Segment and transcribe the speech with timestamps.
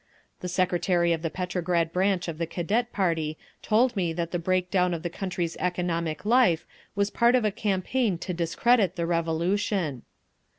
[0.39, 4.71] The secretary of the Petrograd branch of the Cadet party told me that the break
[4.71, 10.01] down of the country's economic life was part of a campaign to discredit the Revolution.